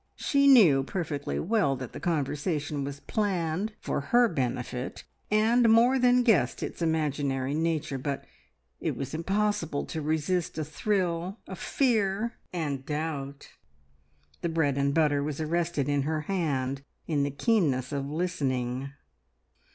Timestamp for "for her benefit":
3.79-5.03